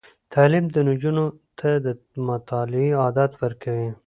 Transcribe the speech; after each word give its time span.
تعلیم 0.33 0.65
نجونو 0.87 1.25
ته 1.59 1.69
د 1.85 1.87
مطالعې 2.27 2.89
عادت 3.01 3.31
ورکوي. 3.41 3.89